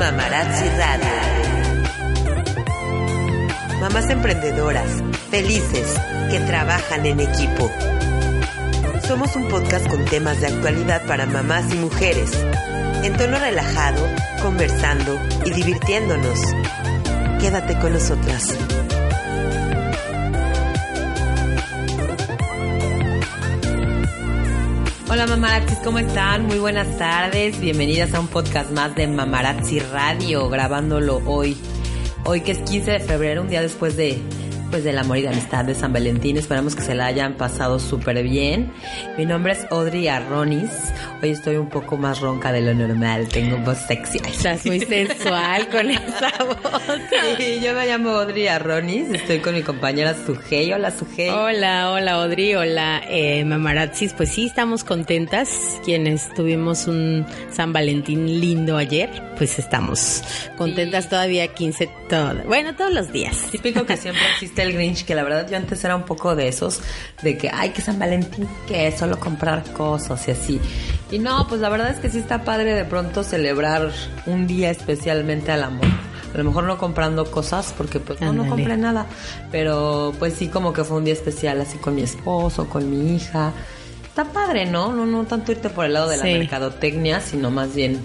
[0.00, 1.08] Mamarazzi Radio.
[3.80, 5.94] Mamás emprendedoras, felices,
[6.30, 7.70] que trabajan en equipo.
[9.06, 12.32] Somos un podcast con temas de actualidad para mamás y mujeres,
[13.02, 14.02] en tono relajado,
[14.40, 16.40] conversando y divirtiéndonos.
[17.38, 18.56] Quédate con nosotras.
[25.12, 26.46] Hola mamarazzis, ¿cómo están?
[26.46, 27.60] Muy buenas tardes.
[27.60, 31.56] Bienvenidas a un podcast más de Mamarazzi Radio, grabándolo hoy.
[32.24, 34.22] Hoy que es 15 de febrero, un día después de
[34.70, 36.36] pues del amor y de amistad de San Valentín.
[36.36, 38.72] Esperamos que se la hayan pasado súper bien.
[39.18, 40.70] Mi nombre es Audrey Arronis.
[41.22, 43.28] Hoy estoy un poco más ronca de lo normal.
[43.28, 44.20] Tengo voz sexy.
[44.26, 46.56] Estás muy sensual con esa voz.
[47.36, 49.10] Sí, yo me llamo Audrey Arronis.
[49.12, 50.72] Estoy con mi compañera Sujei.
[50.72, 51.28] Hola, Sujei.
[51.28, 52.54] Hola, hola, Audrey.
[52.54, 54.14] Hola, eh, Mamarazzis.
[54.14, 55.78] Pues sí, estamos contentas.
[55.84, 60.22] Quienes tuvimos un San Valentín lindo ayer, pues estamos
[60.56, 63.36] contentas todavía 15, todo, bueno, todos los días.
[63.50, 66.48] Típico que siempre existe el Grinch, que la verdad yo antes era un poco de
[66.48, 66.80] esos,
[67.22, 70.60] de que, ay, que San Valentín, que solo comprar cosas y así.
[71.10, 73.90] Y no, pues la verdad es que sí está padre de pronto celebrar
[74.26, 75.86] un día especialmente al amor.
[76.32, 79.06] A lo mejor no comprando cosas, porque pues no, no compré nada.
[79.50, 83.16] Pero pues sí como que fue un día especial así con mi esposo, con mi
[83.16, 83.52] hija.
[84.04, 84.92] Está padre, ¿no?
[84.92, 86.32] No, no tanto irte por el lado de la Sí.
[86.34, 87.98] mercadotecnia, sino más bien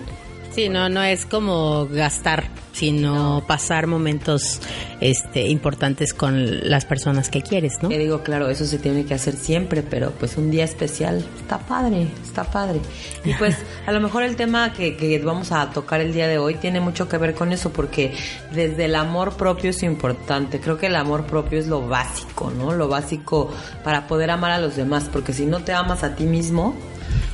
[0.55, 4.61] Sí, no, no es como gastar, sino pasar momentos
[5.01, 7.89] este, importantes con las personas que quieres, ¿no?
[7.89, 11.59] Que digo, claro, eso se tiene que hacer siempre, pero pues un día especial está
[11.59, 12.79] padre, está padre.
[13.25, 16.37] Y pues a lo mejor el tema que, que vamos a tocar el día de
[16.37, 18.13] hoy tiene mucho que ver con eso, porque
[18.53, 20.61] desde el amor propio es importante.
[20.61, 22.71] Creo que el amor propio es lo básico, ¿no?
[22.71, 23.51] Lo básico
[23.83, 26.75] para poder amar a los demás, porque si no te amas a ti mismo,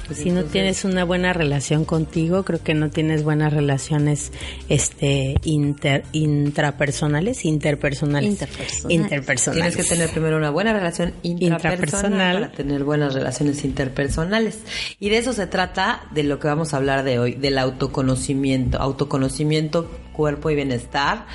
[0.07, 4.31] pues Si no tienes una buena relación contigo, creo que no tienes buenas relaciones
[4.69, 8.31] este inter, intrapersonales, interpersonales.
[8.31, 8.91] Interpersonales.
[8.91, 9.73] Interpersonales.
[9.73, 12.41] Tienes que tener primero una buena relación intrapersonal, Intrapersonal.
[12.41, 14.59] para tener buenas relaciones interpersonales.
[14.99, 18.79] Y de eso se trata de lo que vamos a hablar de hoy, del autoconocimiento.
[18.79, 21.25] Autoconocimiento, cuerpo y bienestar,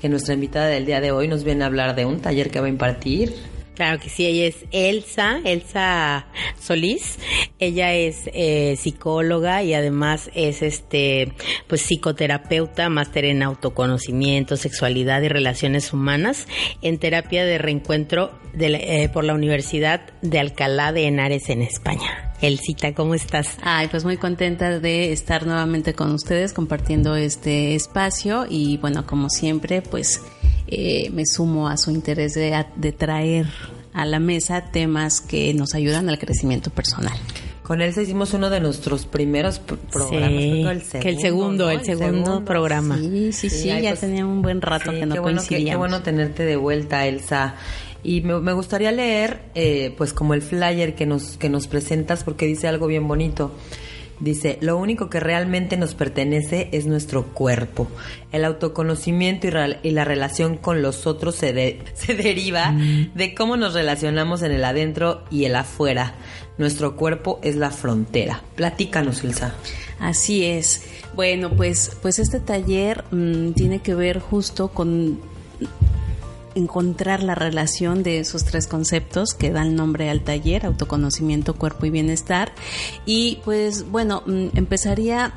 [0.00, 2.60] que nuestra invitada del día de hoy nos viene a hablar de un taller que
[2.60, 3.51] va a impartir.
[3.74, 6.26] Claro que sí, ella es Elsa, Elsa
[6.60, 7.18] Solís.
[7.58, 11.32] Ella es eh, psicóloga y además es este
[11.68, 16.46] pues psicoterapeuta, máster en autoconocimiento, sexualidad y relaciones humanas
[16.82, 22.32] en terapia de reencuentro de eh, por la Universidad de Alcalá de Henares en España.
[22.42, 23.56] Elcita, ¿cómo estás?
[23.62, 29.30] Ay, pues muy contenta de estar nuevamente con ustedes compartiendo este espacio y bueno, como
[29.30, 30.20] siempre, pues
[30.74, 33.46] eh, me sumo a su interés de, de traer
[33.92, 37.12] a la mesa temas que nos ayudan al crecimiento personal.
[37.62, 40.30] Con Elsa hicimos uno de nuestros primeros pr- programas.
[40.84, 41.70] Sí, que que el segundo, ¿no?
[41.70, 42.96] el segundo programa.
[42.98, 45.76] Sí, sí, sí, ya pues, tenía un buen rato Sí, que no qué bueno, qué
[45.76, 47.54] bueno tenerte de vuelta, Elsa.
[48.02, 52.24] Y me, me gustaría leer, eh, pues como el flyer que nos, que nos presentas,
[52.24, 53.52] porque dice algo bien bonito.
[54.22, 57.88] Dice, lo único que realmente nos pertenece es nuestro cuerpo.
[58.30, 59.48] El autoconocimiento
[59.82, 64.52] y, la relación con los otros se, de- se deriva de cómo nos relacionamos en
[64.52, 66.14] el adentro y el afuera.
[66.56, 68.42] Nuestro cuerpo es la frontera.
[68.54, 69.54] Platícanos, Elsa.
[69.98, 70.84] Así es.
[71.16, 75.18] Bueno, pues, pues este taller mm, tiene que ver justo con
[76.54, 81.90] encontrar la relación de esos tres conceptos que dan nombre al taller, autoconocimiento, cuerpo y
[81.90, 82.52] bienestar.
[83.06, 85.34] Y pues bueno, mm, empezaría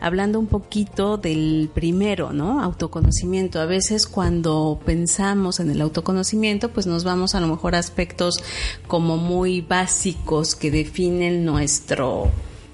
[0.00, 2.62] hablando un poquito del primero, ¿no?
[2.62, 3.60] Autoconocimiento.
[3.60, 8.42] A veces cuando pensamos en el autoconocimiento, pues nos vamos a lo mejor a aspectos
[8.86, 12.30] como muy básicos que definen nuestro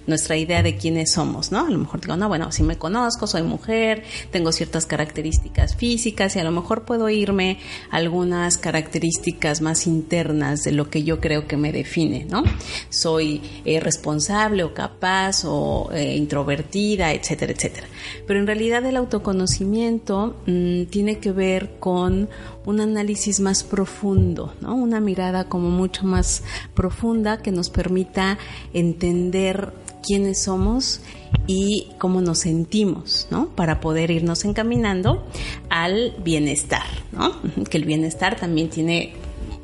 [0.06, 1.66] nuestra idea de quiénes somos, ¿no?
[1.66, 6.36] A lo mejor digo, no, bueno, si me conozco, soy mujer, tengo ciertas características físicas
[6.36, 7.58] y a lo mejor puedo irme
[7.90, 12.44] algunas características más internas de lo que yo creo que me define, ¿no?
[12.88, 17.86] Soy eh, responsable o capaz o eh, introvertida, etcétera, etcétera.
[18.26, 22.28] Pero en realidad el autoconocimiento mm, tiene que ver con
[22.66, 24.74] un análisis más profundo, ¿no?
[24.74, 26.42] Una mirada como mucho más
[26.74, 28.38] profunda que nos permita
[28.72, 29.72] entender
[30.04, 31.00] quiénes somos
[31.46, 33.48] y cómo nos sentimos, ¿no?
[33.48, 35.24] Para poder irnos encaminando
[35.68, 37.34] al bienestar, ¿no?
[37.70, 39.14] Que el bienestar también tiene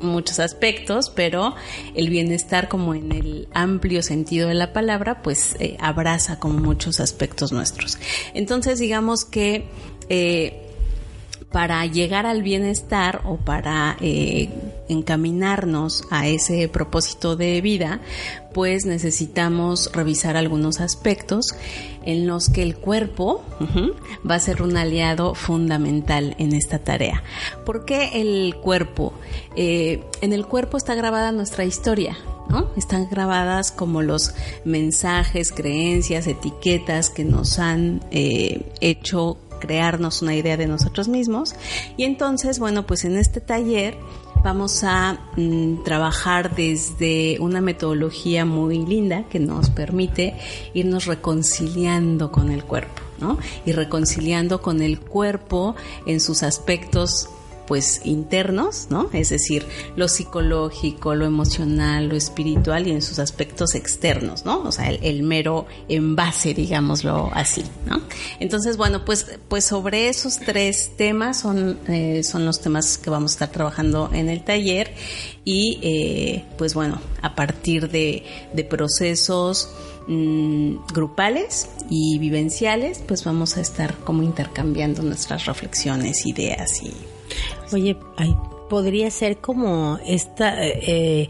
[0.01, 1.55] muchos aspectos, pero
[1.95, 6.99] el bienestar como en el amplio sentido de la palabra, pues eh, abraza como muchos
[6.99, 7.97] aspectos nuestros.
[8.33, 9.65] Entonces, digamos que
[10.09, 10.67] eh,
[11.51, 14.49] para llegar al bienestar o para eh,
[14.91, 18.01] encaminarnos a ese propósito de vida,
[18.53, 21.55] pues necesitamos revisar algunos aspectos
[22.05, 23.43] en los que el cuerpo
[24.29, 27.23] va a ser un aliado fundamental en esta tarea.
[27.65, 29.13] ¿Por qué el cuerpo?
[29.55, 32.17] Eh, en el cuerpo está grabada nuestra historia,
[32.49, 32.69] ¿no?
[32.75, 34.33] Están grabadas como los
[34.65, 41.55] mensajes, creencias, etiquetas que nos han eh, hecho crearnos una idea de nosotros mismos.
[41.95, 43.95] Y entonces, bueno, pues en este taller
[44.43, 50.35] vamos a mm, trabajar desde una metodología muy linda que nos permite
[50.73, 53.37] irnos reconciliando con el cuerpo, ¿no?
[53.65, 57.29] Y reconciliando con el cuerpo en sus aspectos
[57.71, 59.09] pues internos, ¿no?
[59.13, 59.65] Es decir,
[59.95, 64.63] lo psicológico, lo emocional, lo espiritual y en sus aspectos externos, ¿no?
[64.63, 68.01] O sea, el, mero envase, digámoslo así, ¿no?
[68.41, 73.31] Entonces, bueno, pues, pues sobre esos tres temas son, eh, son los temas que vamos
[73.31, 74.93] a estar trabajando en el taller
[75.45, 79.69] y, eh, pues bueno, a partir de, de procesos
[80.09, 86.91] mm, grupales y vivenciales, pues vamos a estar como intercambiando nuestras reflexiones, ideas y
[87.73, 87.97] Oye,
[88.69, 91.29] podría ser como esta, eh,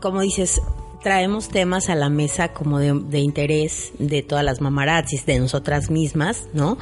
[0.00, 0.60] como dices,
[1.02, 6.44] traemos temas a la mesa como de, interés de todas las mamarazzis, de nosotras mismas,
[6.52, 6.78] ¿no?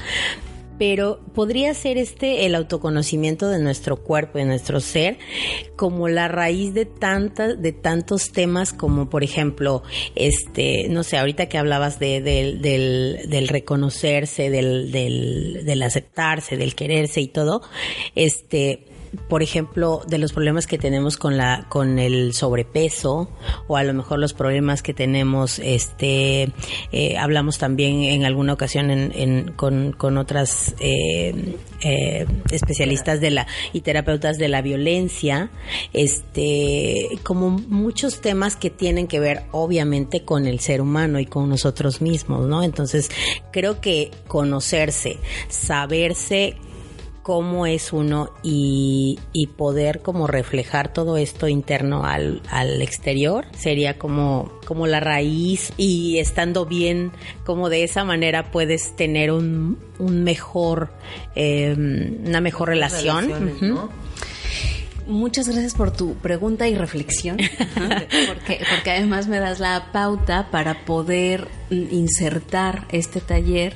[0.79, 5.19] Pero podría ser este el autoconocimiento de nuestro cuerpo, de nuestro ser,
[5.77, 9.83] como la raíz de tantas, de tantos temas como por ejemplo,
[10.15, 16.75] este, no sé, ahorita que hablabas de, del, del, reconocerse, del, del, del aceptarse, del
[16.75, 17.63] quererse y todo,
[18.15, 18.96] este,
[19.29, 23.29] por ejemplo, de los problemas que tenemos con la con el sobrepeso
[23.67, 26.53] o a lo mejor los problemas que tenemos, este,
[26.93, 33.47] eh, hablamos también en alguna ocasión en, con, con, otras eh, eh, especialistas de la
[33.73, 35.51] y terapeutas de la violencia,
[35.93, 41.49] este, como muchos temas que tienen que ver obviamente con el ser humano y con
[41.49, 42.63] nosotros mismos, ¿no?
[42.63, 43.11] Entonces
[43.53, 45.19] creo que conocerse,
[45.49, 46.57] saberse
[47.27, 49.19] cómo es uno y,
[49.57, 55.73] poder como reflejar todo esto interno al, al, exterior sería como, como la raíz.
[55.77, 57.11] Y estando bien
[57.45, 60.93] como de esa manera puedes tener un, un mejor
[61.35, 63.57] em, una mejor relación.
[65.09, 67.39] Muchas gracias por tu pregunta y reflexión,
[67.75, 73.75] porque, porque además me das la pauta para poder insertar este taller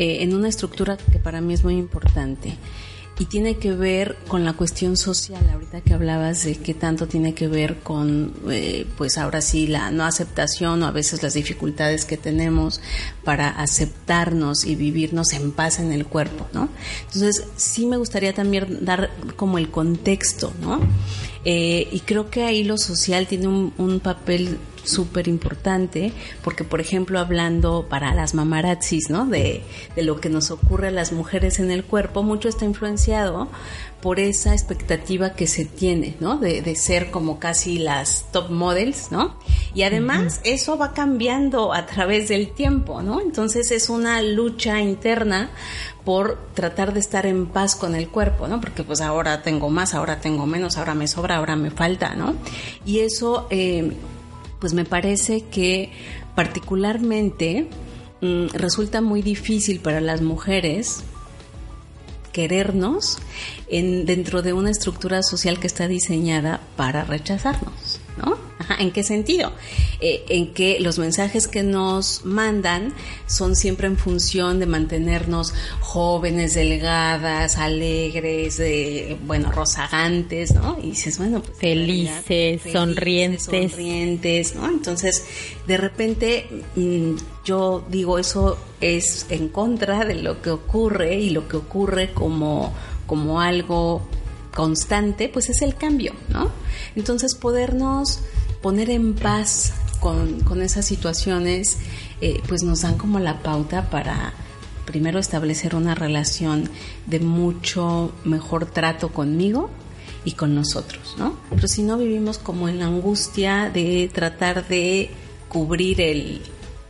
[0.00, 2.56] eh, en una estructura que para mí es muy importante
[3.18, 7.34] y tiene que ver con la cuestión social, ahorita que hablabas de qué tanto tiene
[7.34, 12.06] que ver con, eh, pues ahora sí, la no aceptación o a veces las dificultades
[12.06, 12.80] que tenemos
[13.22, 16.70] para aceptarnos y vivirnos en paz en el cuerpo, ¿no?
[17.04, 20.80] Entonces, sí me gustaría también dar como el contexto, ¿no?
[21.44, 26.12] Eh, y creo que ahí lo social tiene un, un papel súper importante,
[26.42, 29.26] porque por ejemplo hablando para las mamarazzis, ¿no?
[29.26, 29.62] De,
[29.96, 33.48] de lo que nos ocurre a las mujeres en el cuerpo, mucho está influenciado
[34.00, 36.38] por esa expectativa que se tiene, ¿no?
[36.38, 39.36] De, de, ser como casi las top models, ¿no?
[39.74, 43.20] Y además eso va cambiando a través del tiempo, ¿no?
[43.20, 45.50] Entonces es una lucha interna
[46.04, 48.60] por tratar de estar en paz con el cuerpo, ¿no?
[48.60, 52.34] Porque pues ahora tengo más, ahora tengo menos, ahora me sobra, ahora me falta, ¿no?
[52.86, 53.46] Y eso...
[53.50, 53.92] Eh,
[54.60, 55.90] pues me parece que
[56.34, 57.68] particularmente
[58.20, 61.02] mm, resulta muy difícil para las mujeres
[62.32, 63.18] querernos
[63.68, 67.79] en, dentro de una estructura social que está diseñada para rechazarnos, ¿no?
[68.78, 69.52] ¿En qué sentido?
[70.00, 72.94] Eh, en que los mensajes que nos mandan
[73.26, 78.62] son siempre en función de mantenernos jóvenes, delgadas, alegres,
[79.26, 80.78] bueno, rozagantes, ¿no?
[80.82, 83.42] Y dices, bueno, pues, felices, sonrientes.
[83.44, 84.68] Sonrientes, ¿no?
[84.68, 85.24] Entonces,
[85.66, 86.46] de repente,
[86.76, 92.12] mm, yo digo, eso es en contra de lo que ocurre y lo que ocurre
[92.12, 92.72] como,
[93.06, 94.02] como algo
[94.54, 96.50] constante, pues es el cambio, ¿no?
[96.96, 98.20] Entonces, podernos
[98.60, 101.78] poner en paz con, esas situaciones,
[102.20, 104.32] eh, pues nos dan como la pauta para
[104.86, 106.68] primero establecer una relación
[107.06, 109.70] de mucho mejor trato conmigo
[110.24, 111.36] y con nosotros, ¿no?
[111.50, 115.10] Pero si no vivimos como en la angustia de tratar de
[115.48, 116.42] cubrir el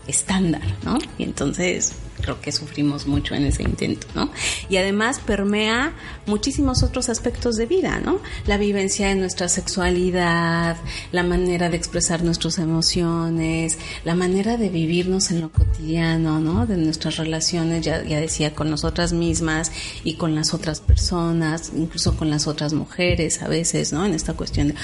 [0.06, 0.98] estándar, ¿no?
[1.18, 4.30] Y entonces creo que sufrimos mucho en ese intento, ¿no?
[4.68, 5.92] Y además permea
[6.26, 8.20] muchísimos otros aspectos de vida, ¿no?
[8.46, 10.76] La vivencia de nuestra sexualidad,
[11.12, 16.66] la manera de expresar nuestras emociones, la manera de vivirnos en lo cotidiano, ¿no?
[16.66, 19.72] De nuestras relaciones, ya, ya decía, con nosotras mismas
[20.04, 24.04] y con las otras personas, incluso con las otras mujeres a veces, ¿no?
[24.04, 24.74] En esta cuestión de,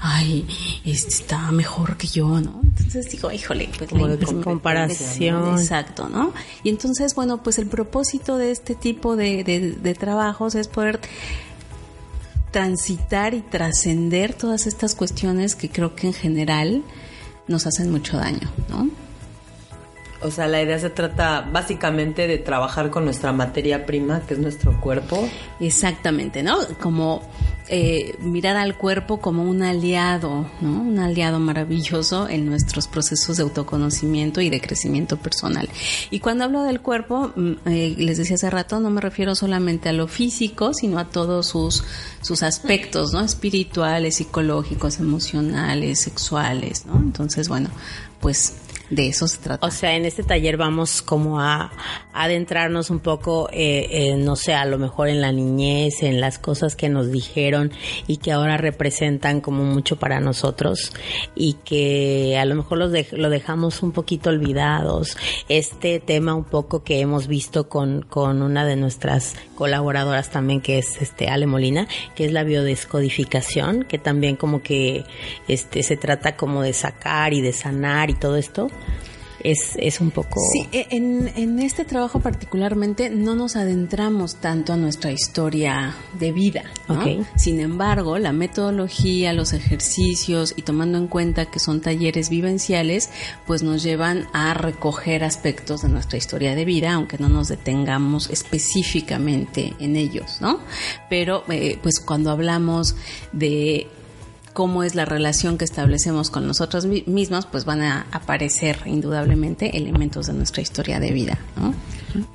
[0.00, 0.46] ay,
[0.84, 2.60] este está mejor que yo, ¿no?
[2.64, 5.58] Entonces digo, híjole, pues como de comparación.
[5.58, 6.32] Exacto, ¿no?
[6.62, 11.00] Y entonces, bueno, pues el propósito de este tipo de trabajos es poder
[12.50, 16.82] transitar y trascender todas estas cuestiones que creo que en general
[17.48, 18.88] nos hacen mucho daño, ¿no?
[20.22, 24.40] O sea, la idea se trata básicamente de trabajar con nuestra materia prima, que es
[24.40, 25.28] nuestro cuerpo.
[25.60, 26.56] Exactamente, ¿no?
[26.80, 27.22] Como
[27.68, 30.80] eh, mirar al cuerpo como un aliado, ¿no?
[30.82, 35.68] Un aliado maravilloso en nuestros procesos de autoconocimiento y de crecimiento personal.
[36.10, 39.88] Y cuando hablo del cuerpo, mm, eh, les decía hace rato, no me refiero solamente
[39.88, 41.82] a lo físico, sino a todos sus,
[42.22, 43.20] sus aspectos, ¿no?
[43.20, 46.96] Espirituales, psicológicos, emocionales, sexuales, ¿no?
[46.98, 47.68] Entonces, bueno,
[48.20, 48.54] pues
[48.90, 49.66] de eso se trata.
[49.66, 51.72] O sea, en este taller vamos como a,
[52.12, 56.74] adentrarnos un poco, eh, no sé, a lo mejor en la niñez, en las cosas
[56.74, 57.72] que nos dijeron
[58.06, 60.92] y que ahora representan como mucho para nosotros
[61.34, 65.16] y que a lo mejor los lo dejamos un poquito olvidados.
[65.48, 70.78] Este tema un poco que hemos visto con, con una de nuestras colaboradoras también, que
[70.78, 75.04] es este Ale Molina, que es la biodescodificación, que también como que
[75.48, 78.70] este se trata como de sacar y de sanar y todo esto
[79.46, 80.40] es, es un poco...
[80.52, 86.32] Sí, e, en, en este trabajo particularmente no nos adentramos tanto a nuestra historia de
[86.32, 86.64] vida.
[87.36, 93.10] Sin embargo, la metodología, los ejercicios y tomando en cuenta que son talleres vivenciales,
[93.46, 98.30] pues nos llevan a recoger aspectos de nuestra historia de vida, aunque no nos detengamos
[98.30, 100.58] específicamente en ellos, ¿no?
[101.08, 102.96] Pero eh, pues cuando hablamos
[103.32, 103.86] de
[104.56, 110.28] cómo es la relación que establecemos con nosotros mismos, pues van a aparecer indudablemente elementos
[110.28, 111.38] de nuestra historia de vida.
[111.60, 111.74] ¿no?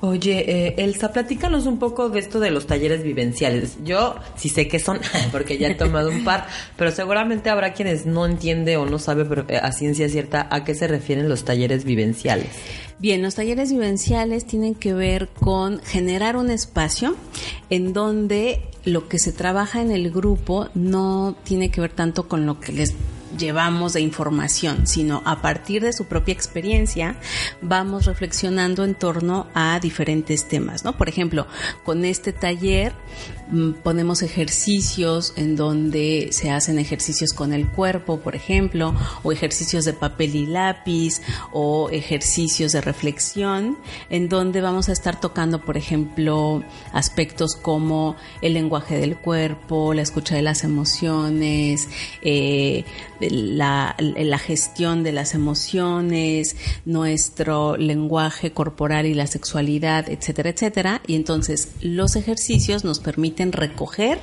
[0.02, 3.78] Oye, eh, Elsa, platícanos un poco de esto de los talleres vivenciales.
[3.84, 5.00] Yo sí sé qué son,
[5.32, 6.48] porque ya he tomado un par,
[6.78, 10.76] pero seguramente habrá quienes no entiende o no sabe eh, a ciencia cierta a qué
[10.76, 12.48] se refieren los talleres vivenciales.
[13.00, 17.16] Bien, los talleres vivenciales tienen que ver con generar un espacio
[17.70, 22.46] en donde lo que se trabaja en el grupo no tiene que ver tanto con
[22.46, 22.94] lo que les
[23.42, 27.18] llevamos de información, sino a partir de su propia experiencia
[27.62, 30.98] vamos reflexionando en torno a diferentes temas, ¿no?
[30.98, 31.48] Por ejemplo,
[31.84, 32.94] con este taller
[33.52, 39.84] Mm, ponemos ejercicios en donde se hacen ejercicios con el cuerpo, por ejemplo, o ejercicios
[39.84, 41.22] de papel y lápiz,
[41.52, 43.78] o ejercicios de reflexión,
[44.10, 50.02] en donde vamos a estar tocando, por ejemplo, aspectos como el lenguaje del cuerpo, la
[50.02, 51.90] escucha de las emociones,
[52.22, 52.86] eh,
[53.30, 61.02] la, la gestión de las emociones, nuestro lenguaje corporal y la sexualidad, etcétera, etcétera.
[61.08, 64.20] Y entonces los ejercicios nos permiten recoger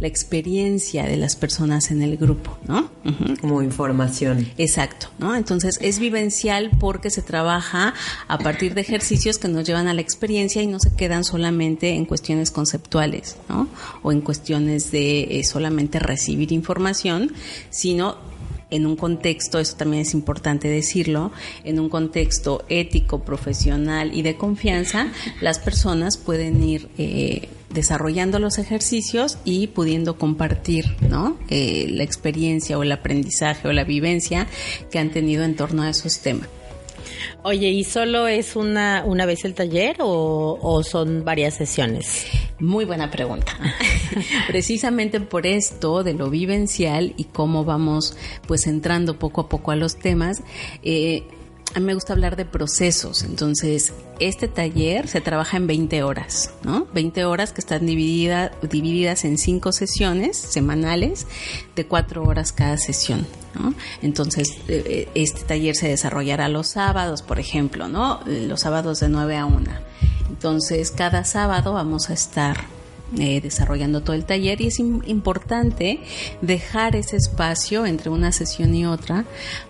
[0.00, 2.90] la experiencia de las personas en el grupo, ¿no?
[3.40, 4.46] Como información.
[4.58, 5.34] Exacto, ¿no?
[5.34, 7.94] Entonces es vivencial porque se trabaja
[8.28, 11.90] a partir de ejercicios que nos llevan a la experiencia y no se quedan solamente
[11.90, 13.68] en cuestiones conceptuales, ¿no?
[14.02, 17.32] O en cuestiones de eh, solamente recibir información,
[17.70, 18.16] sino
[18.70, 21.32] en un contexto, eso también es importante decirlo,
[21.64, 25.08] en un contexto ético, profesional y de confianza,
[25.40, 31.36] las personas pueden ir eh, desarrollando los ejercicios y pudiendo compartir ¿no?
[31.48, 34.46] Eh, la experiencia o el aprendizaje o la vivencia
[34.90, 36.48] que han tenido en torno a esos temas.
[37.42, 42.26] Oye, ¿y solo es una, una vez el taller o, o son varias sesiones?
[42.58, 43.52] Muy buena pregunta.
[44.46, 48.16] Precisamente por esto de lo vivencial y cómo vamos
[48.46, 50.42] pues entrando poco a poco a los temas,
[50.82, 51.24] eh,
[51.74, 53.22] a mí me gusta hablar de procesos.
[53.22, 56.86] Entonces, este taller se trabaja en 20 horas, ¿no?
[56.94, 61.26] 20 horas que están divididas en cinco sesiones semanales
[61.74, 63.74] de cuatro horas cada sesión, ¿no?
[64.02, 68.20] Entonces, eh, eh, este taller se desarrollará los sábados, por ejemplo, ¿no?
[68.26, 69.70] Los sábados de 9 a 1.
[70.30, 72.75] Entonces, cada sábado vamos a estar
[73.18, 76.00] eh, desarrollando todo el taller y es importante
[76.42, 79.24] dejar ese espacio entre una sesión y otra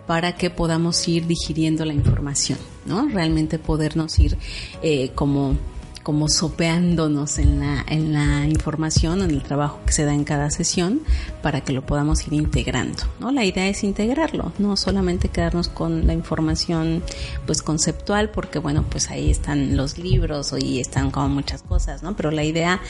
[0.06, 3.08] para que podamos ir digiriendo la información, ¿no?
[3.08, 4.38] Realmente podernos ir
[4.82, 5.56] eh, como
[6.06, 10.50] como sopeándonos en la, en la información, en el trabajo que se da en cada
[10.50, 11.00] sesión,
[11.42, 13.32] para que lo podamos ir integrando, ¿no?
[13.32, 17.02] La idea es integrarlo, no solamente quedarnos con la información,
[17.44, 22.14] pues, conceptual, porque, bueno, pues ahí están los libros y están como muchas cosas, ¿no?
[22.14, 22.80] Pero la idea,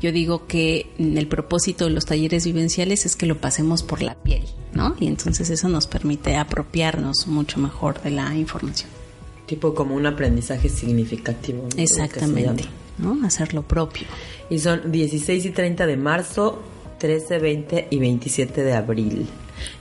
[0.00, 4.14] yo digo que el propósito de los talleres vivenciales es que lo pasemos por la
[4.14, 4.96] piel, ¿no?
[4.98, 9.01] Y entonces eso nos permite apropiarnos mucho mejor de la información.
[9.52, 11.68] Tipo como un aprendizaje significativo.
[11.76, 12.64] Exactamente,
[12.96, 13.18] ¿no?
[13.26, 14.06] Hacer lo propio.
[14.48, 16.62] Y son 16 y 30 de marzo,
[16.98, 19.26] 13, 20 y 27 de abril.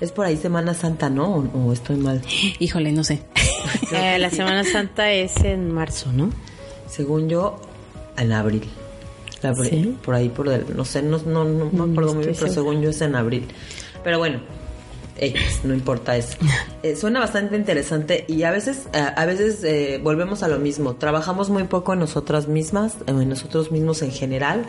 [0.01, 1.35] Es por ahí Semana Santa, ¿no?
[1.53, 2.21] ¿O, estoy mal?
[2.59, 3.21] Híjole, no sé.
[3.93, 6.31] Eh, la Semana Santa es en marzo, ¿no?
[6.89, 7.61] Según yo,
[8.17, 8.63] en abril.
[9.63, 9.95] ¿Sí?
[10.03, 12.51] Por ahí, por el, no sé, no, no, no me mm, acuerdo muy bien, pero
[12.51, 13.47] según yo es en abril.
[14.03, 14.41] Pero bueno,
[15.63, 16.37] no importa eso.
[16.83, 20.95] Eh, suena bastante interesante y a veces, eh, a veces eh, volvemos a lo mismo.
[20.95, 24.65] Trabajamos muy poco en nosotras mismas, en nosotros mismos en general.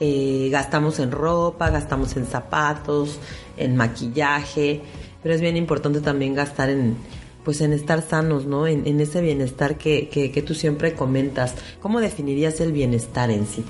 [0.00, 3.18] gastamos en ropa, gastamos en zapatos,
[3.58, 4.80] en maquillaje,
[5.22, 6.96] pero es bien importante también gastar en,
[7.44, 8.66] pues en estar sanos, ¿no?
[8.66, 11.54] En, ese bienestar que, que, que tú siempre comentas.
[11.82, 13.64] ¿Cómo definirías el bienestar en sí?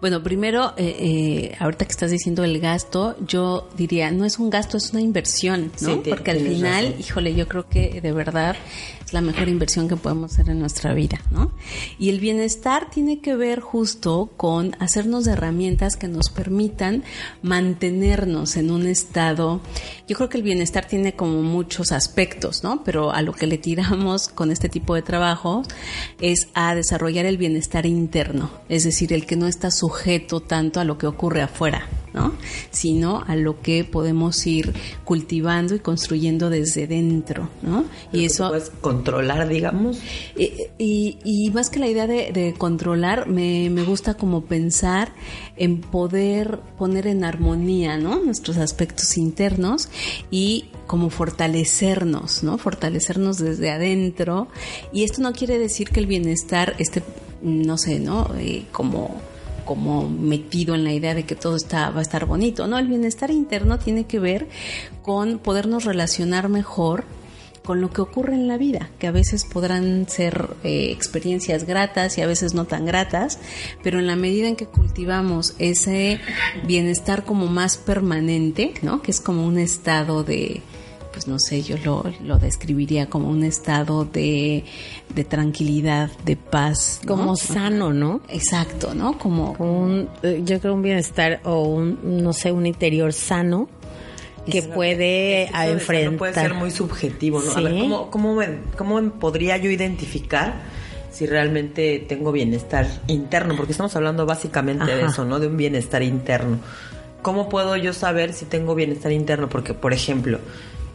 [0.00, 4.50] Bueno, primero, eh, eh, ahorita que estás diciendo el gasto, yo diría, no es un
[4.50, 6.02] gasto, es una inversión, ¿no?
[6.02, 8.56] Porque al final, híjole, yo creo que de verdad
[9.06, 11.52] es la mejor inversión que podemos hacer en nuestra vida, ¿no?
[11.96, 17.04] Y el bienestar tiene que ver justo con hacernos herramientas que nos permitan
[17.40, 19.60] mantenernos en un estado.
[20.08, 22.82] Yo creo que el bienestar tiene como muchos aspectos, ¿no?
[22.82, 25.62] Pero a lo que le tiramos con este tipo de trabajo
[26.20, 30.84] es a desarrollar el bienestar interno, es decir, el que no está sujeto tanto a
[30.84, 32.32] lo que ocurre afuera, ¿no?
[32.70, 34.72] Sino a lo que podemos ir
[35.04, 37.84] cultivando y construyendo desde dentro, ¿no?
[38.12, 39.98] y eso puedes controlar, digamos.
[40.36, 45.12] Y, más que la idea de, controlar, me, gusta como pensar
[45.56, 48.18] en poder poner en armonía, ¿no?
[48.18, 49.88] Nuestros aspectos internos
[50.30, 52.58] y como fortalecernos, ¿no?
[52.58, 54.48] Fortalecernos desde adentro.
[54.92, 57.02] Y esto no quiere decir que el bienestar esté,
[57.42, 58.30] no sé, ¿no?
[58.38, 59.20] Eh, como
[59.66, 62.66] como metido en la idea de que todo está, va a estar bonito.
[62.66, 64.48] No, el bienestar interno tiene que ver
[65.02, 67.04] con podernos relacionar mejor
[67.66, 72.16] con lo que ocurre en la vida, que a veces podrán ser eh, experiencias gratas
[72.16, 73.40] y a veces no tan gratas,
[73.82, 76.20] pero en la medida en que cultivamos ese
[76.64, 79.02] bienestar como más permanente, ¿no?
[79.02, 80.62] Que es como un estado de,
[81.16, 84.64] pues no sé, yo lo, lo describiría como un estado de,
[85.14, 87.00] de tranquilidad, de paz.
[87.06, 88.20] Como sano, ¿no?
[88.28, 89.16] Exacto, ¿no?
[89.16, 93.66] Como un, eh, yo creo un bienestar o un, no sé, un interior sano
[94.44, 96.18] que puede enfrentar.
[96.18, 97.50] Puede ser muy subjetivo, ¿no?
[97.50, 98.38] A ver, ¿cómo, cómo,
[98.76, 100.52] ¿cómo podría yo identificar
[101.10, 103.56] si realmente tengo bienestar interno?
[103.56, 105.40] Porque estamos hablando básicamente de eso, ¿no?
[105.40, 106.58] De un bienestar interno.
[107.22, 109.48] ¿Cómo puedo yo saber si tengo bienestar interno?
[109.48, 110.40] Porque, por ejemplo,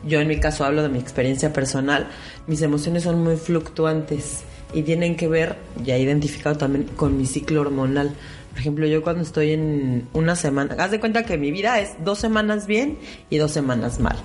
[0.05, 2.07] yo en mi caso hablo de mi experiencia personal,
[2.47, 4.41] mis emociones son muy fluctuantes
[4.73, 8.13] y tienen que ver, ya identificado también, con mi ciclo hormonal.
[8.51, 11.91] Por ejemplo, yo cuando estoy en una semana, haz de cuenta que mi vida es
[12.03, 12.97] dos semanas bien
[13.29, 14.17] y dos semanas mal.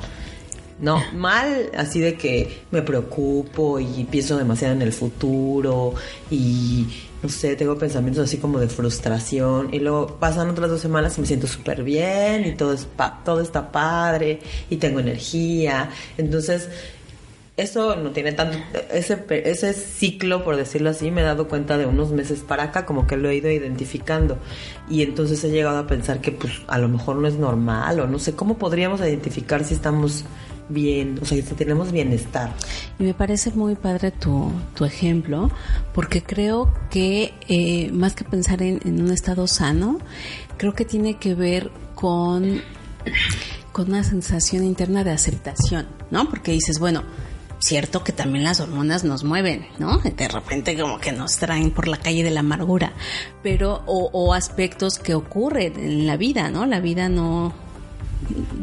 [0.80, 5.94] No, mal, así de que me preocupo y pienso demasiado en el futuro
[6.30, 6.86] y
[7.22, 11.22] no sé, tengo pensamientos así como de frustración y luego pasan otras dos semanas y
[11.22, 12.86] me siento súper bien y todo, es
[13.24, 15.90] todo está padre y tengo energía.
[16.18, 16.68] Entonces,
[17.56, 18.58] eso no tiene tanto,
[18.92, 22.84] ese, ese ciclo, por decirlo así, me he dado cuenta de unos meses para acá,
[22.84, 24.38] como que lo he ido identificando.
[24.90, 28.06] Y entonces he llegado a pensar que pues a lo mejor no es normal o
[28.06, 30.24] no sé, ¿cómo podríamos identificar si estamos
[30.68, 32.52] bien, o sea, tenemos bienestar.
[32.98, 35.50] Y me parece muy padre tu, tu ejemplo,
[35.94, 39.98] porque creo que eh, más que pensar en, en, un estado sano,
[40.56, 42.60] creo que tiene que ver con,
[43.72, 46.28] con una sensación interna de aceptación, ¿no?
[46.28, 47.04] Porque dices, bueno,
[47.58, 49.98] cierto que también las hormonas nos mueven, ¿no?
[49.98, 52.92] De repente como que nos traen por la calle de la amargura,
[53.42, 56.66] pero o, o aspectos que ocurren en la vida, ¿no?
[56.66, 57.65] La vida no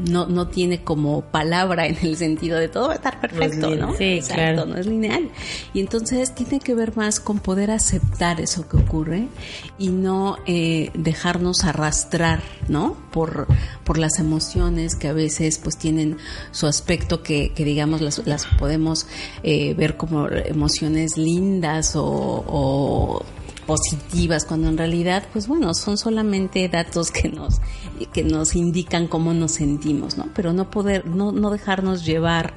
[0.10, 3.96] no, no tiene como palabra en el sentido de todo va a estar perfecto, ¿no?
[3.98, 4.66] Sí, claro.
[4.66, 5.30] no es lineal.
[5.74, 9.28] Y entonces tiene que ver más con poder aceptar eso que ocurre
[9.78, 12.98] y no eh, dejarnos arrastrar, ¿no?
[13.12, 13.48] Por,
[13.84, 16.18] por las emociones que a veces pues tienen
[16.52, 19.08] su aspecto que, que digamos las, las podemos
[19.44, 23.24] eh, ver como emociones lindas o
[23.66, 27.62] positivas, cuando en realidad, pues bueno, son solamente datos que nos,
[28.14, 30.28] que nos indican cómo nos sentimos, ¿no?
[30.36, 32.54] Pero no poder, no, no dejarnos llevar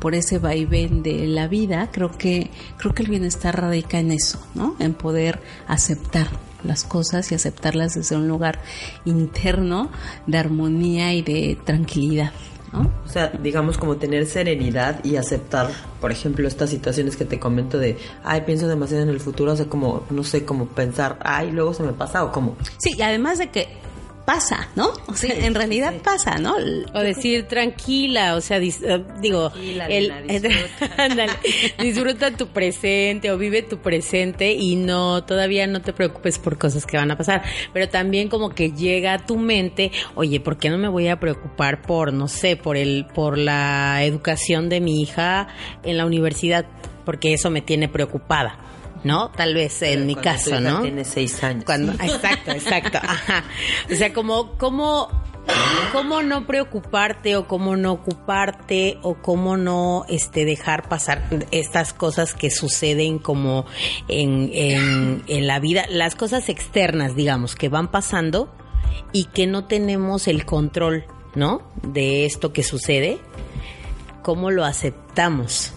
[0.00, 4.38] por ese vaivén de la vida, creo que, creo que el bienestar radica en eso,
[4.54, 4.76] ¿no?
[4.78, 6.28] En poder aceptar
[6.64, 8.60] las cosas y aceptarlas desde un lugar
[9.04, 9.90] interno
[10.26, 12.32] de armonía y de tranquilidad.
[12.72, 17.78] O sea, digamos como tener serenidad y aceptar, por ejemplo, estas situaciones que te comento
[17.78, 21.50] de, ay, pienso demasiado en el futuro, o sea, como, no sé, como pensar, ay,
[21.50, 22.56] luego se me pasa o como...
[22.78, 23.68] Sí, y además de que
[24.30, 24.92] pasa, ¿no?
[25.08, 26.54] O sea, en realidad pasa, ¿no?
[26.94, 31.26] O decir tranquila, o sea, eh, digo, el, disfruta.
[31.82, 36.86] disfruta tu presente o vive tu presente y no, todavía no te preocupes por cosas
[36.86, 40.70] que van a pasar, pero también como que llega a tu mente, oye, ¿por qué
[40.70, 45.02] no me voy a preocupar por, no sé, por el, por la educación de mi
[45.02, 45.48] hija
[45.82, 46.66] en la universidad?
[47.04, 48.69] Porque eso me tiene preocupada.
[49.04, 49.30] ¿No?
[49.30, 50.82] Tal vez en mi caso, ¿no?
[50.82, 51.64] Tiene seis años.
[51.64, 52.98] Cuando, Exacto, exacto.
[53.02, 53.44] Ajá.
[53.90, 55.08] O sea, como, como,
[55.92, 62.34] cómo no preocuparte o cómo no ocuparte o cómo no este dejar pasar estas cosas
[62.34, 63.66] que suceden como
[64.08, 68.52] en, en, en la vida, las cosas externas, digamos, que van pasando
[69.12, 71.62] y que no tenemos el control, ¿no?
[71.82, 73.18] De esto que sucede,
[74.22, 75.72] ¿cómo lo aceptamos?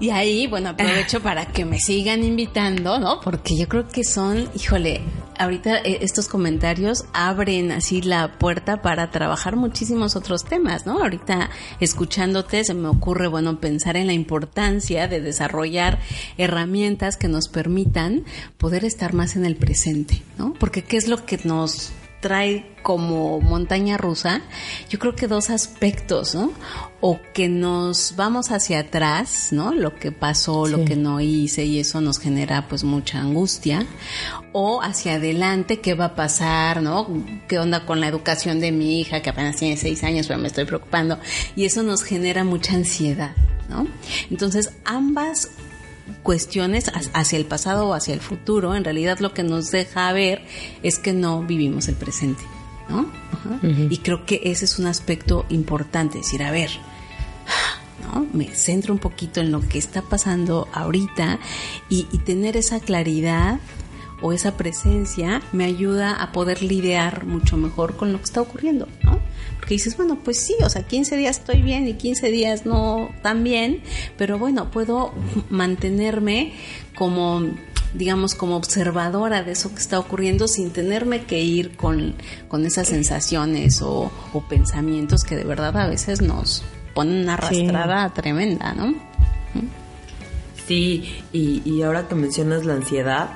[0.00, 3.20] Y ahí, bueno, aprovecho para que me sigan invitando, ¿no?
[3.20, 5.02] Porque yo creo que son, híjole,
[5.38, 11.02] ahorita eh, estos comentarios abren así la puerta para trabajar muchísimos otros temas, ¿no?
[11.02, 11.50] Ahorita
[11.80, 15.98] escuchándote se me ocurre, bueno, pensar en la importancia de desarrollar
[16.36, 18.24] herramientas que nos permitan
[18.58, 20.54] poder estar más en el presente, ¿no?
[20.54, 24.40] Porque ¿qué es lo que nos trae como montaña rusa,
[24.88, 26.52] yo creo que dos aspectos, ¿no?
[27.00, 29.74] O que nos vamos hacia atrás, ¿no?
[29.74, 33.86] Lo que pasó, lo que no hice y eso nos genera pues mucha angustia.
[34.52, 37.08] O hacia adelante, ¿qué va a pasar, ¿no?
[37.48, 40.46] ¿Qué onda con la educación de mi hija que apenas tiene seis años pero me
[40.46, 41.18] estoy preocupando?
[41.56, 43.34] Y eso nos genera mucha ansiedad,
[43.68, 43.88] ¿no?
[44.30, 45.50] Entonces ambas
[46.22, 50.42] cuestiones hacia el pasado o hacia el futuro, en realidad lo que nos deja ver
[50.82, 52.42] es que no vivimos el presente,
[52.88, 53.06] ¿no?
[53.90, 56.70] Y creo que ese es un aspecto importante, decir, a ver,
[58.02, 58.26] ¿no?
[58.32, 61.38] Me centro un poquito en lo que está pasando ahorita
[61.88, 63.58] y, y tener esa claridad
[64.22, 68.88] o esa presencia me ayuda a poder lidiar mucho mejor con lo que está ocurriendo.
[69.62, 73.10] Porque dices, bueno, pues sí, o sea, 15 días estoy bien y 15 días no
[73.22, 73.80] tan bien,
[74.18, 75.14] pero bueno, puedo
[75.50, 76.52] mantenerme
[76.96, 77.48] como
[77.94, 82.14] digamos, como observadora de eso que está ocurriendo sin tenerme que ir con,
[82.48, 84.10] con esas sensaciones o,
[84.48, 88.94] pensamientos que de verdad a veces nos ponen una arrastrada tremenda, ¿no?
[90.66, 93.30] Sí, y, y ahora que mencionas la ansiedad,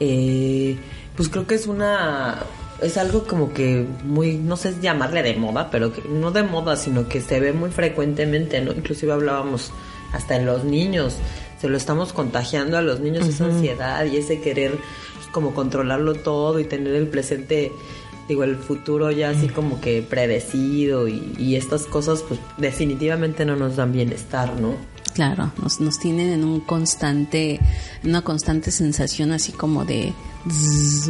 [0.00, 0.76] eh,
[1.16, 2.42] pues creo que es una
[2.82, 6.76] es algo como que muy, no sé llamarle de moda, pero que no de moda,
[6.76, 8.72] sino que se ve muy frecuentemente, ¿no?
[8.72, 9.70] Inclusive hablábamos
[10.12, 11.16] hasta en los niños,
[11.60, 16.14] se lo estamos contagiando a los niños esa ansiedad y ese querer pues, como controlarlo
[16.14, 17.72] todo y tener el presente,
[18.28, 23.56] digo, el futuro ya así como que predecido y, y estas cosas pues definitivamente no
[23.56, 24.91] nos dan bienestar, ¿no?
[25.14, 27.60] Claro, nos, nos tienen en un constante,
[28.02, 30.12] una constante sensación así como de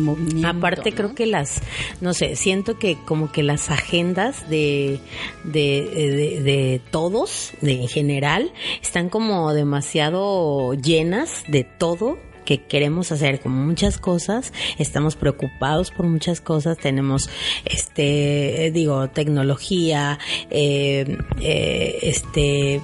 [0.01, 0.49] movimiento.
[0.49, 1.61] Aparte creo que las,
[2.01, 5.01] no sé, siento que como que las agendas de,
[5.45, 13.41] de, de, todos, de en general, están como demasiado llenas de todo que queremos hacer
[13.41, 17.31] como muchas cosas, estamos preocupados por muchas cosas, tenemos
[17.65, 20.19] este digo tecnología,
[20.51, 22.81] eh, eh, este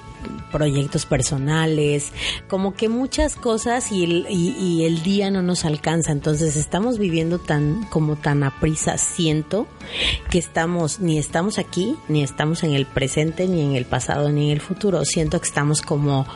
[0.48, 2.12] proyectos personales,
[2.48, 6.12] como que muchas cosas y el, y, el día no nos alcanza.
[6.12, 9.66] Entonces estamos viviendo tan, como tan a prisa, siento
[10.30, 14.46] que estamos, ni estamos aquí, ni estamos en el presente, ni en el pasado, ni
[14.46, 15.04] en el futuro.
[15.04, 16.26] Siento que estamos como,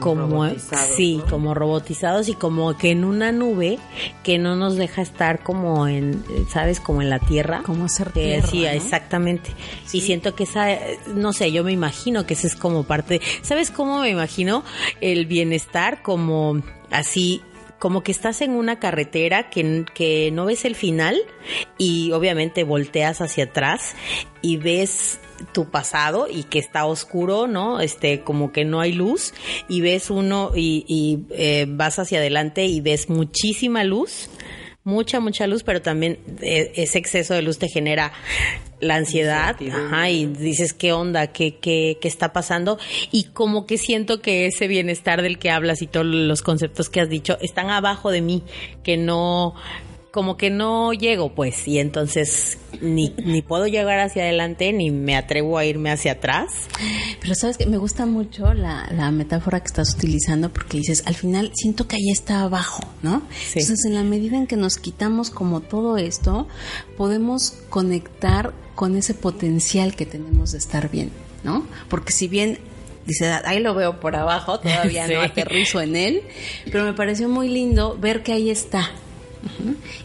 [0.00, 0.48] como,
[0.96, 3.78] sí, como robotizados y como que en una nube
[4.22, 6.80] que no nos deja estar como en, ¿sabes?
[6.80, 7.62] Como en la tierra.
[7.64, 9.50] Como ser tierra, Sí, exactamente.
[9.92, 10.66] Y siento que esa,
[11.14, 14.64] no sé, yo me imagino que esa es como parte ¿Sabes cómo me imagino
[15.02, 17.42] el bienestar como así
[17.78, 21.18] como que estás en una carretera que, que, no ves el final
[21.76, 23.94] y obviamente volteas hacia atrás
[24.40, 25.18] y ves
[25.52, 27.80] tu pasado y que está oscuro, ¿no?
[27.80, 29.34] Este, como que no hay luz
[29.68, 34.30] y ves uno y, y eh, vas hacia adelante y ves muchísima luz
[34.84, 38.12] mucha, mucha luz, pero también eh, ese exceso de luz te genera
[38.84, 42.78] la ansiedad, ajá, y dices qué onda, qué, qué, qué está pasando,
[43.10, 47.00] y como que siento que ese bienestar del que hablas y todos los conceptos que
[47.00, 48.42] has dicho están abajo de mí,
[48.82, 49.54] que no,
[50.14, 55.16] como que no llego, pues, y entonces ni, ni puedo llegar hacia adelante, ni me
[55.16, 56.52] atrevo a irme hacia atrás.
[57.20, 61.16] Pero sabes que me gusta mucho la, la metáfora que estás utilizando porque dices, al
[61.16, 63.24] final siento que ahí está abajo, ¿no?
[63.48, 66.46] Entonces, en la medida en que nos quitamos como todo esto,
[66.96, 71.10] podemos conectar con ese potencial que tenemos de estar bien,
[71.42, 71.66] ¿no?
[71.88, 72.60] Porque si bien
[73.04, 76.22] dice, ahí lo veo por abajo, todavía no aterrizo en él,
[76.70, 78.92] pero me pareció muy lindo ver que ahí está,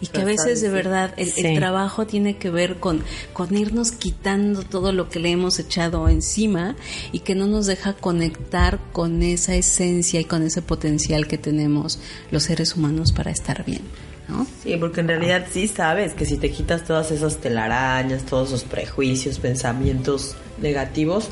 [0.01, 4.63] y que a veces de verdad el, trabajo tiene que ver con, con irnos quitando
[4.63, 6.75] todo lo que le hemos echado encima
[7.11, 11.99] y que no nos deja conectar con esa esencia y con ese potencial que tenemos
[12.31, 13.81] los seres humanos para estar bien.
[14.27, 14.45] ¿no?
[14.63, 18.63] Sí, porque en realidad sí sabes que si te quitas todas esas telarañas, todos esos
[18.63, 21.29] prejuicios, pensamientos negativos,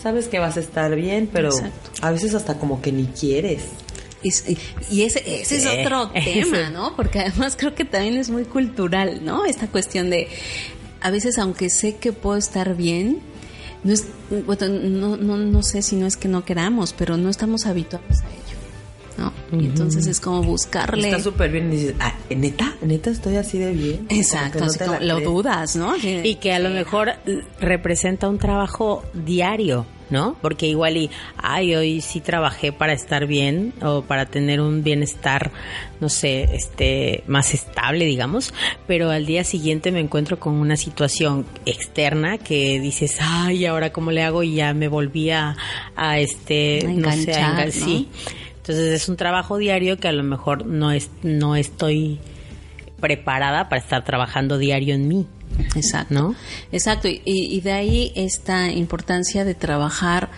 [0.00, 1.50] sabes que vas a estar bien, pero
[2.00, 3.64] a veces hasta como que ni quieres.
[4.22, 6.94] Y, ese, ese es otro tema, ¿no?
[6.94, 9.46] Porque además creo que también es muy cultural, ¿no?
[9.46, 10.28] Esta cuestión de,
[11.00, 13.20] a veces aunque sé que puedo estar bien,
[13.82, 17.66] no, es, no, no, no sé si no es que no queramos, pero no estamos
[17.66, 18.50] habituados a ello.
[19.18, 19.32] ¿no?
[19.58, 21.08] Y entonces es como buscarle.
[21.08, 22.76] Está súper bien y dices, ah, ¿neta?
[22.82, 24.06] ¿Neta estoy así de bien?
[24.08, 24.66] Exacto,
[25.00, 25.96] lo dudas, ¿no?
[25.96, 27.12] Y que a lo mejor
[27.60, 29.86] representa un trabajo diario.
[30.10, 30.36] ¿No?
[30.42, 35.50] Porque igual y, ay, hoy sí trabajé para estar bien o para tener un bienestar,
[36.00, 38.52] no sé, este, más estable, digamos,
[38.86, 44.10] pero al día siguiente me encuentro con una situación externa que dices, ay, ahora cómo
[44.10, 45.56] le hago y ya me volví a,
[46.16, 48.08] este, no sé, a sí.
[48.56, 52.18] Entonces es un trabajo diario que a lo mejor no es, no estoy
[53.00, 55.26] preparada para estar trabajando diario en mí.
[55.74, 56.14] Exacto.
[56.14, 56.34] ¿No?
[56.72, 57.08] Exacto.
[57.08, 60.30] Y, de ahí esta importancia de trabajar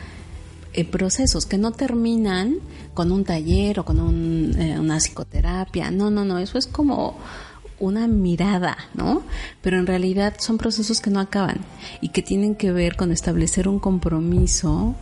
[0.72, 2.56] en procesos que no terminan
[2.94, 5.90] con un taller o con eh, una psicoterapia.
[5.90, 6.38] No, no, no.
[6.38, 7.18] Eso es como
[7.78, 9.22] una mirada, ¿no?
[9.60, 11.60] Pero en realidad son procesos que no acaban
[12.00, 14.94] y que tienen que ver con establecer un compromiso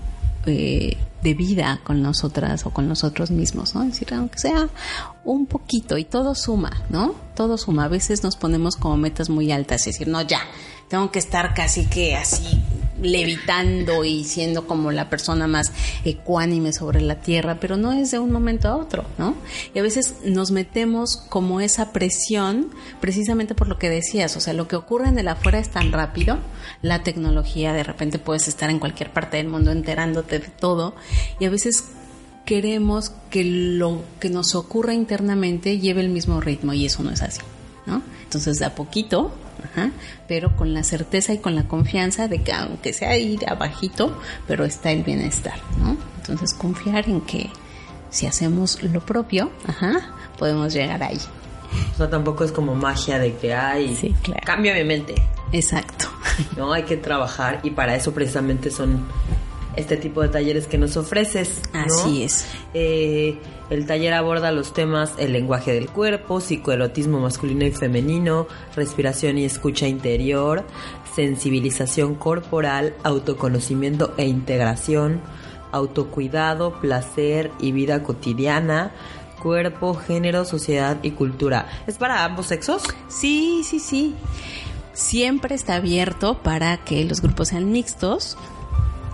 [0.46, 3.83] eh, de vida con nosotras o con nosotros mismos, ¿no?
[3.83, 4.68] Es decir, aunque sea
[5.24, 7.14] un poquito y todo suma, ¿no?
[7.35, 7.85] Todo suma.
[7.85, 10.40] A veces nos ponemos como metas muy altas, es decir, no, ya,
[10.88, 12.61] tengo que estar casi que así
[13.02, 15.72] levitando y siendo como la persona más
[16.04, 19.35] ecuánime sobre la tierra, pero no es de un momento a otro, ¿no?
[19.74, 22.68] Y a veces nos metemos como esa presión
[23.00, 25.92] precisamente por lo que decías, o sea, lo que ocurre en el afuera es tan
[25.92, 26.38] rápido,
[26.83, 30.94] la tecnología, de repente puedes estar en cualquier parte del mundo enterándote de todo
[31.38, 31.84] y a veces
[32.44, 37.22] queremos que lo que nos ocurra internamente lleve el mismo ritmo y eso no es
[37.22, 37.40] así,
[37.86, 38.02] ¿no?
[38.24, 39.32] Entonces, de a poquito
[40.28, 44.64] pero con la certeza y con la confianza de que aunque sea ir abajito, pero
[44.64, 45.96] está el bienestar, ¿no?
[46.18, 47.50] Entonces confiar en que
[48.10, 51.18] si hacemos lo propio, ajá, podemos llegar ahí.
[51.94, 55.14] O sea, tampoco es como magia de que hay sí, cambia mi mente.
[55.52, 56.06] Exacto.
[56.56, 59.04] No, hay que trabajar y para eso precisamente son
[59.76, 61.62] este tipo de talleres que nos ofreces.
[61.72, 62.46] Así es.
[62.74, 63.38] Eh,
[63.70, 69.44] el taller aborda los temas el lenguaje del cuerpo, psicoerotismo masculino y femenino, respiración y
[69.44, 70.64] escucha interior,
[71.14, 75.20] sensibilización corporal, autoconocimiento e integración,
[75.72, 78.92] autocuidado, placer y vida cotidiana,
[79.40, 81.68] cuerpo, género, sociedad y cultura.
[81.87, 82.83] ¿Es para ambos sexos?
[83.09, 84.14] Sí, sí, sí.
[84.92, 88.37] Siempre está abierto para que los grupos sean mixtos,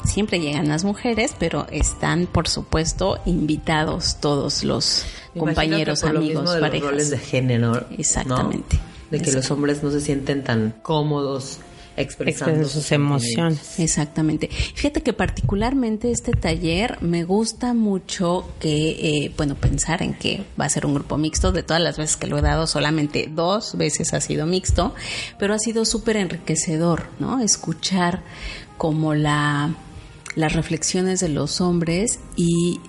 [0.07, 5.05] siempre llegan las mujeres, pero están, por supuesto, invitados todos los
[5.37, 6.83] compañeros, amigos, de parejas.
[6.83, 7.87] Los roles de género.
[7.97, 8.79] Exactamente.
[9.11, 11.61] De que los hombres no se sienten tan cómodos
[11.97, 13.79] expresando sus emociones.
[13.81, 14.49] Exactamente.
[14.49, 20.67] Fíjate que particularmente este taller me gusta mucho que, eh, bueno, pensar en que va
[20.67, 21.53] a ser un grupo mixto.
[21.53, 24.95] De todas las veces que lo he dado, solamente dos veces ha sido mixto,
[25.39, 27.41] pero ha sido súper enriquecedor, ¿no?
[27.41, 28.23] Escuchar
[28.77, 29.75] como la
[30.37, 32.81] las reflexiones de los hombres y,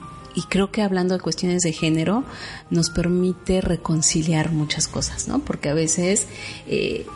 [0.50, 2.24] creo que hablando de cuestiones de género
[2.70, 5.40] nos permite reconciliar muchas cosas, ¿no?
[5.40, 6.28] Porque a veces...
[6.68, 7.08] Eh,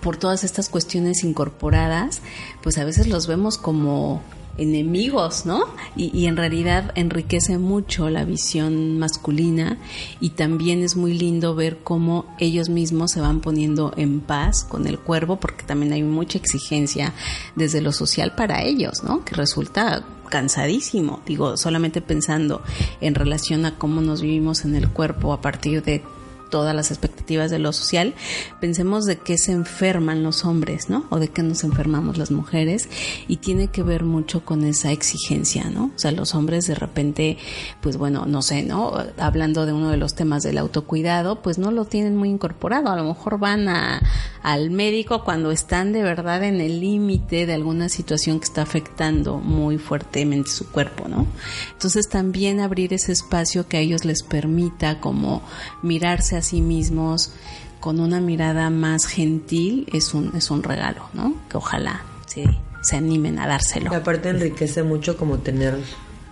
[0.00, 2.22] por todas estas cuestiones incorporadas,
[2.62, 4.22] pues a veces los vemos como
[4.60, 5.64] enemigos, ¿no?
[5.96, 9.78] Y, en realidad enriquece mucho la visión masculina
[10.20, 14.86] y también es muy lindo ver cómo ellos mismos se van poniendo en paz con
[14.86, 17.14] el cuervo, porque también hay mucha exigencia
[17.56, 19.24] desde lo social para ellos, ¿no?
[19.24, 22.62] Que resulta cansadísimo, digo, solamente pensando
[23.00, 26.02] en relación a cómo nos vivimos en el cuerpo a partir de
[26.50, 28.14] todas las expectativas de lo social,
[28.60, 31.06] pensemos de qué se enferman los hombres, ¿no?
[31.10, 32.88] O de qué nos enfermamos las mujeres
[33.28, 35.92] y tiene que ver mucho con esa exigencia, ¿no?
[35.94, 37.38] O sea, los hombres de repente,
[37.80, 38.92] pues bueno, no sé, ¿no?
[39.18, 42.96] Hablando de uno de los temas del autocuidado, pues no lo tienen muy incorporado, a
[42.96, 44.02] lo mejor van a,
[44.42, 49.38] al médico cuando están de verdad en el límite de alguna situación que está afectando
[49.38, 51.26] muy fuertemente su cuerpo, ¿no?
[51.72, 55.42] Entonces también abrir ese espacio que a ellos les permita como
[55.82, 57.32] mirarse a sí mismos
[57.78, 61.34] con una mirada más gentil es un, es un regalo, ¿no?
[61.48, 62.44] Que ojalá se,
[62.82, 63.90] se animen a dárselo.
[63.92, 65.78] Y aparte enriquece mucho como tener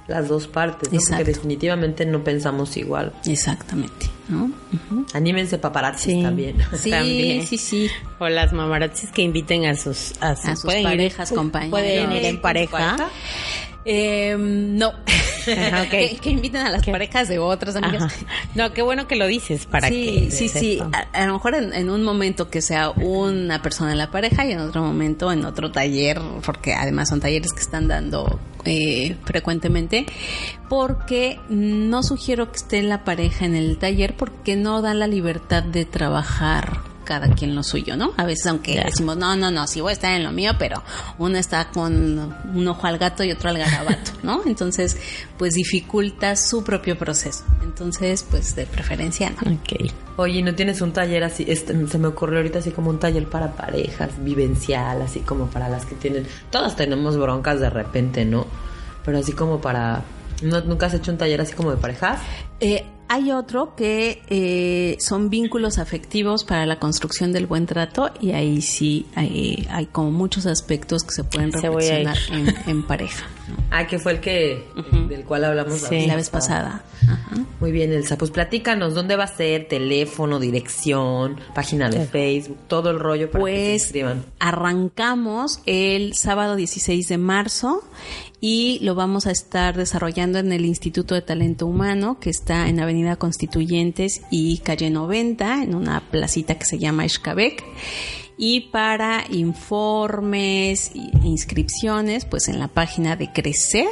[0.09, 0.99] las dos partes, ¿no?
[1.07, 3.13] porque definitivamente no pensamos igual.
[3.27, 4.51] Exactamente, ¿no?
[5.13, 6.57] Anímense paparazzis también.
[6.79, 7.47] Sí, también.
[7.47, 7.91] sí, sí.
[8.19, 11.71] O las mamarazzis que inviten a sus, a sus, a sus parejas, compañeros.
[11.71, 12.97] Pueden ir en pareja.
[13.85, 14.89] Eh, no.
[14.89, 16.11] okay.
[16.11, 18.03] que, que, inviten a las parejas de otros amigos.
[18.03, 18.27] Ajá.
[18.55, 20.31] No, qué bueno que lo dices para sí, que.
[20.31, 23.99] Sí, sí, a, a, lo mejor en, en, un momento que sea una persona en
[23.99, 27.89] la pareja y en otro momento en otro taller, porque además son talleres que están
[27.89, 30.07] dando eh, frecuentemente,
[30.69, 35.63] porque no sugiero que esté la pareja en el taller porque no da la libertad
[35.63, 38.13] de trabajar cada quien lo suyo, ¿no?
[38.19, 40.83] A veces aunque decimos, no, no, no, sí voy a estar en lo mío, pero
[41.17, 44.43] uno está con un ojo al gato y otro al garabato, ¿no?
[44.47, 44.99] Entonces,
[45.39, 47.45] pues dificulta su propio proceso.
[47.63, 49.53] Entonces, pues de preferencia no.
[49.53, 49.91] Ok.
[50.19, 51.47] Oye, ¿no tienes un taller así?
[51.49, 55.71] Este, se me ocurrió ahorita así como un taller para parejas, vivencial, así como para
[55.71, 56.27] las que tienen...
[56.51, 58.47] Todas tenemos broncas de repente, ¿no?
[59.03, 60.03] Pero así como para...
[60.43, 62.21] ¿No, ¿Nunca has hecho un taller así como de parejas?
[62.61, 68.33] Eh, hay otro que eh, son vínculos afectivos para la construcción del buen trato y
[68.33, 73.27] ahí sí hay, hay como muchos aspectos que se pueden Se reflexionar en, en, pareja.
[73.71, 75.07] Ah, que fue el que uh -huh.
[75.09, 76.85] del cual hablamos sí, la vez pasada.
[77.03, 77.47] Ajá.
[77.61, 78.19] Muy bien, Elsa.
[78.19, 82.09] Pues platícanos dónde va a ser, teléfono, dirección, página de sí.
[82.13, 84.25] Facebook, todo el rollo para pues, que se inscriban.
[84.39, 87.83] Arrancamos el sábado 16 de marzo
[88.41, 92.81] y lo vamos a estar desarrollando en el Instituto de Talento Humano que está en
[92.81, 97.65] Avenida Constituyentes y calle 90 en una placita que se llama Escabec
[98.39, 103.89] y para informes e inscripciones pues en la página de Crecer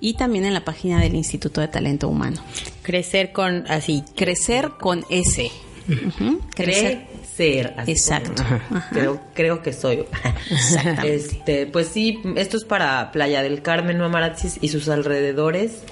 [0.00, 2.42] y también en la página del Instituto de Talento Humano.
[2.82, 4.04] Crecer con así.
[4.14, 5.50] Crecer con S.
[5.88, 6.40] Uh -huh.
[6.54, 7.09] Crecer.
[7.86, 8.42] Exacto.
[8.42, 10.04] Como, creo, creo que soy.
[11.04, 15.82] Este, pues sí, esto es para Playa del Carmen, Mamaratzis y sus alrededores.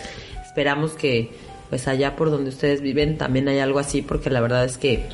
[0.44, 1.30] Esperamos que
[1.70, 5.04] pues allá por donde ustedes viven también hay algo así, porque la verdad es que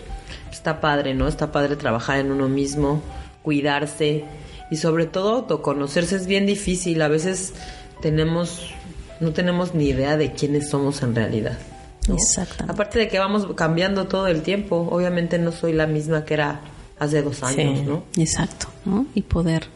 [0.51, 1.29] está padre, ¿no?
[1.29, 3.03] Está padre trabajar en uno mismo,
[3.43, 4.25] cuidarse
[4.71, 7.03] y sobre todo autoconocerse es bien difícil.
[7.03, 7.55] A veces
[8.01, 8.71] tenemos,
[9.21, 11.59] no tenemos ni idea de quiénes somos en realidad.
[12.09, 12.15] ¿No?
[12.15, 12.65] Exacto.
[12.69, 16.61] Aparte de que vamos cambiando todo el tiempo, obviamente no soy la misma que era
[16.99, 18.05] hace dos años, sí, ¿no?
[18.17, 19.07] Exacto, ¿no?
[19.15, 19.67] Y poder,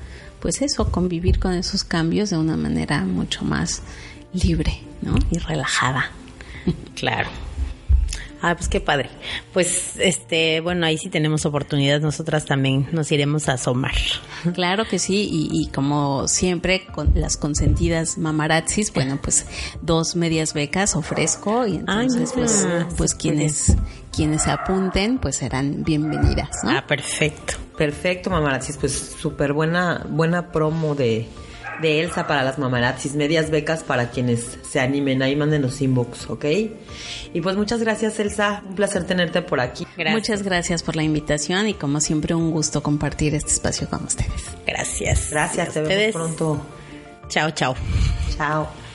[0.41, 3.83] pues eso, convivir con esos cambios de una manera mucho más
[4.33, 5.17] libre, ¿no?
[5.31, 6.11] Y relajada.
[6.95, 7.29] Claro.
[8.41, 9.11] Ah, pues qué padre.
[9.53, 13.95] Pues, este, bueno, ahí sí tenemos oportunidad, nosotras también nos iremos a asomar.
[14.55, 19.47] Claro que sí, y, y como siempre, con las consentidas mamarazzis, bueno, pues
[19.83, 23.77] dos medias becas ofrezco y entonces, Ay, pues, pues quienes,
[24.15, 26.71] quienes se apunten, pues serán bienvenidas, ¿no?
[26.71, 27.55] Ah, perfecto.
[27.77, 31.29] Perfecto, mamarazzis, pues súper buena, buena promo de
[31.81, 36.45] de Elsa para las mamarazzis, medias becas para quienes se animen, ahí mándenos inbox, ¿ok?
[37.33, 39.87] Y pues muchas gracias Elsa, un placer tenerte por aquí.
[39.97, 40.15] Gracias.
[40.15, 44.57] Muchas gracias por la invitación y como siempre un gusto compartir este espacio con ustedes.
[44.67, 45.31] Gracias.
[45.31, 46.61] Gracias, te vemos pronto.
[47.29, 47.75] Chao, chao.
[48.37, 48.88] Chao.